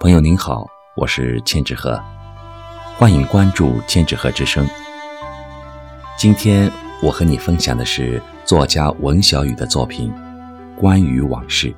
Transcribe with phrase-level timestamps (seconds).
[0.00, 2.00] 朋友您好，我是千纸鹤，
[2.96, 4.64] 欢迎关注千纸鹤之声。
[6.16, 6.70] 今天
[7.02, 10.12] 我和你分享的是作家文小雨的作品
[10.80, 11.72] 《关于往事》。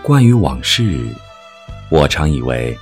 [0.00, 1.12] 关于往事。
[1.94, 2.76] 我常以为，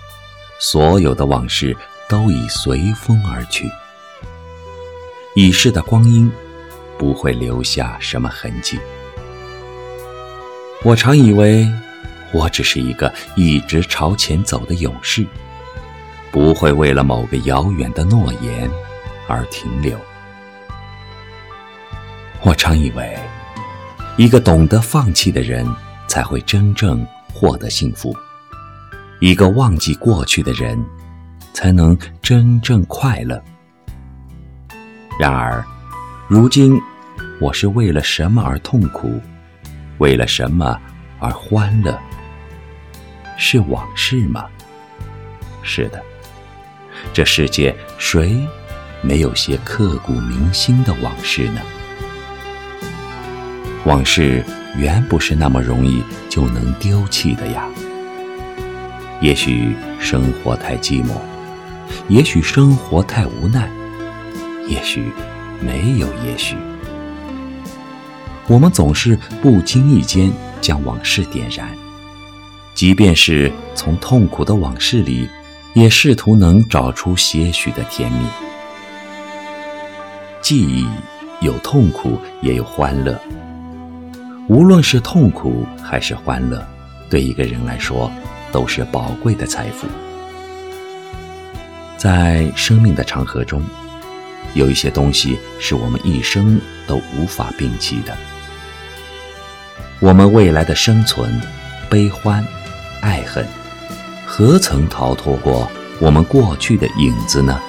[0.58, 1.76] 所有的往事
[2.08, 3.70] 都已随风而去，
[5.34, 6.32] 已逝的光阴
[6.96, 8.80] 不会留下什么痕迹。
[10.82, 11.70] 我常以为，
[12.32, 15.26] 我只是一个一直朝前走的勇士，
[16.30, 18.70] 不会为了某个遥远的诺言
[19.28, 19.94] 而停留。
[22.40, 23.14] 我常以为，
[24.16, 25.66] 一个懂得放弃的人
[26.08, 28.16] 才会真正获得幸福。
[29.22, 30.76] 一个忘记过去的人，
[31.52, 33.40] 才能真正快乐。
[35.16, 35.64] 然而，
[36.26, 36.76] 如今
[37.40, 39.20] 我是为了什么而痛苦？
[39.98, 40.76] 为了什么
[41.20, 41.96] 而欢乐？
[43.38, 44.44] 是往事吗？
[45.62, 46.02] 是的，
[47.12, 48.44] 这世界谁
[49.02, 51.60] 没有些刻骨铭心的往事呢？
[53.84, 54.44] 往事
[54.76, 57.64] 原不是那么容易就能丢弃的呀。
[59.22, 61.12] 也许生活太寂寞，
[62.08, 63.70] 也许生活太无奈，
[64.68, 65.12] 也许
[65.60, 66.56] 没有也许。
[68.48, 70.28] 我们总是不经意间
[70.60, 71.68] 将往事点燃，
[72.74, 75.28] 即便是从痛苦的往事里，
[75.72, 78.26] 也试图能找出些许的甜蜜。
[80.40, 80.84] 记忆
[81.40, 83.16] 有痛苦，也有欢乐。
[84.48, 86.66] 无论是痛苦还是欢乐，
[87.08, 88.10] 对一个人来说。
[88.52, 89.88] 都是宝贵的财富。
[91.96, 93.62] 在生命的长河中，
[94.54, 98.16] 有一些东西是我们一生都无法摒弃的。
[99.98, 101.40] 我们未来的生存、
[101.88, 102.44] 悲欢、
[103.00, 103.46] 爱恨，
[104.26, 105.70] 何曾逃脱过
[106.00, 107.60] 我们过去的影子呢？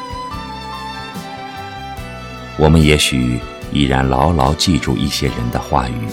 [2.57, 3.39] 我们也许
[3.71, 6.07] 依然牢牢记住一些人的话语。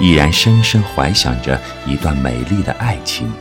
[0.00, 3.32] 依然深深怀想着一段美丽的爱情，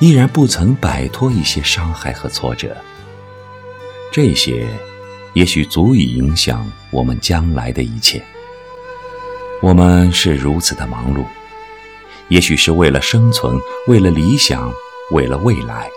[0.00, 2.76] 依然不曾摆脱一些伤害和挫折。
[4.12, 4.66] 这些，
[5.32, 8.22] 也许足以影响我们将来的一切。
[9.62, 11.24] 我们是如此的忙碌，
[12.28, 14.72] 也许是为了生存，为了理想，
[15.12, 15.88] 为了未来。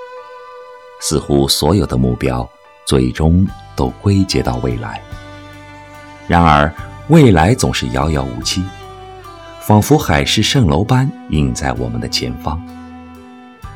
[0.99, 2.49] 似乎所有的目标
[2.85, 3.45] 最终
[3.75, 5.01] 都归结到未来。
[6.27, 6.73] 然而，
[7.09, 8.63] 未来总是遥遥无期。
[9.67, 12.57] 仿佛海市蜃楼般映在我们的前方，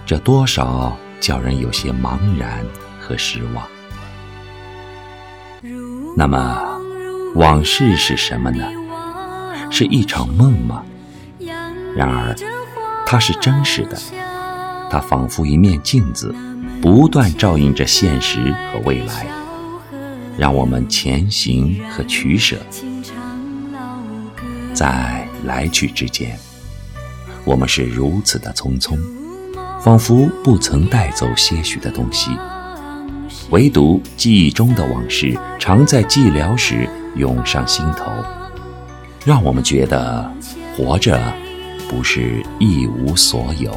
[0.06, 2.66] 这多少叫人有些茫然
[2.98, 3.68] 和失望。
[6.16, 6.64] 那么，
[7.36, 8.66] 往事是什么呢？
[9.70, 10.82] 是一场梦吗？
[11.94, 12.34] 然而，
[13.06, 14.00] 它是真实的，
[14.90, 16.34] 它仿佛一面镜子，
[16.82, 19.28] 不断照映着现实和未来，
[20.38, 22.56] 让我们前行和取舍，
[24.74, 25.28] 在。
[25.44, 26.38] 来去之间，
[27.44, 28.96] 我们是如此的匆匆，
[29.82, 32.30] 仿佛不曾带走些许的东西，
[33.50, 38.12] 唯独记忆中的往事，常在寂寥时涌上心头，
[39.26, 40.32] 让我们觉得
[40.78, 41.20] 活着
[41.90, 43.76] 不是一无所有。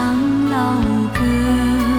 [0.00, 0.16] 唱
[0.48, 0.80] 老
[1.12, 1.89] 歌。